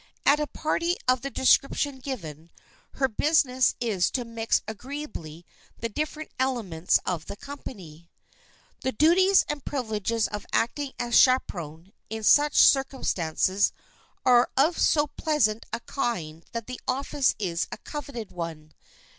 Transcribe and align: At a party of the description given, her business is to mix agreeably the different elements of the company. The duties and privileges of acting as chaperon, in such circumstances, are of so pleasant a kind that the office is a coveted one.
At 0.25 0.39
a 0.39 0.47
party 0.47 0.97
of 1.07 1.21
the 1.21 1.29
description 1.29 1.99
given, 1.99 2.49
her 2.93 3.07
business 3.07 3.75
is 3.79 4.09
to 4.09 4.25
mix 4.25 4.63
agreeably 4.67 5.45
the 5.77 5.89
different 5.89 6.31
elements 6.39 6.97
of 7.05 7.27
the 7.27 7.35
company. 7.35 8.09
The 8.79 8.93
duties 8.93 9.45
and 9.47 9.63
privileges 9.63 10.27
of 10.27 10.47
acting 10.51 10.93
as 10.97 11.19
chaperon, 11.19 11.93
in 12.09 12.23
such 12.23 12.55
circumstances, 12.55 13.73
are 14.25 14.49
of 14.57 14.79
so 14.79 15.05
pleasant 15.05 15.67
a 15.71 15.79
kind 15.81 16.43
that 16.51 16.65
the 16.65 16.81
office 16.87 17.35
is 17.37 17.67
a 17.71 17.77
coveted 17.77 18.31
one. 18.31 18.71